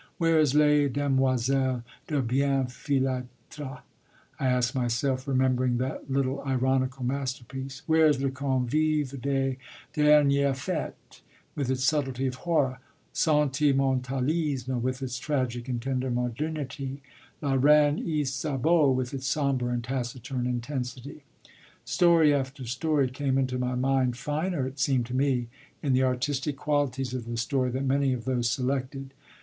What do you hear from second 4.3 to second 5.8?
I asked myself, remembering